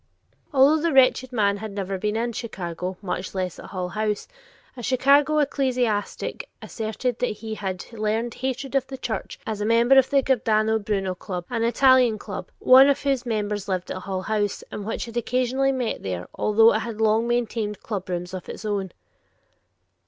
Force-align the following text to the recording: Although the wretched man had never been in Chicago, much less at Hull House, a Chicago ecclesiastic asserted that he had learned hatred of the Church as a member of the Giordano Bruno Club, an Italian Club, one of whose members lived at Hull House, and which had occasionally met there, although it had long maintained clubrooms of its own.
Although 0.51 0.81
the 0.81 0.91
wretched 0.93 1.31
man 1.31 1.57
had 1.57 1.71
never 1.73 1.95
been 1.99 2.15
in 2.15 2.33
Chicago, 2.33 2.97
much 3.03 3.35
less 3.35 3.59
at 3.59 3.65
Hull 3.65 3.89
House, 3.89 4.27
a 4.75 4.81
Chicago 4.81 5.37
ecclesiastic 5.37 6.49
asserted 6.59 7.19
that 7.19 7.27
he 7.43 7.53
had 7.53 7.85
learned 7.93 8.33
hatred 8.33 8.73
of 8.73 8.87
the 8.87 8.97
Church 8.97 9.39
as 9.45 9.61
a 9.61 9.63
member 9.63 9.99
of 9.99 10.09
the 10.09 10.23
Giordano 10.23 10.79
Bruno 10.79 11.13
Club, 11.13 11.45
an 11.51 11.61
Italian 11.63 12.17
Club, 12.17 12.49
one 12.57 12.89
of 12.89 13.03
whose 13.03 13.27
members 13.27 13.67
lived 13.67 13.91
at 13.91 13.97
Hull 13.99 14.23
House, 14.23 14.63
and 14.71 14.85
which 14.87 15.05
had 15.05 15.17
occasionally 15.17 15.71
met 15.71 16.01
there, 16.01 16.27
although 16.33 16.73
it 16.73 16.79
had 16.79 16.99
long 16.99 17.27
maintained 17.27 17.81
clubrooms 17.83 18.33
of 18.33 18.49
its 18.49 18.65
own. 18.65 18.91